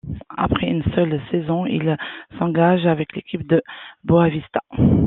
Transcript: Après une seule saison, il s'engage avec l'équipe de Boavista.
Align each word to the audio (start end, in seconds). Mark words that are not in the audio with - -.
Après 0.35 0.67
une 0.67 0.81
seule 0.95 1.21
saison, 1.29 1.67
il 1.67 1.95
s'engage 2.39 2.87
avec 2.87 3.15
l'équipe 3.15 3.45
de 3.47 3.61
Boavista. 4.03 4.61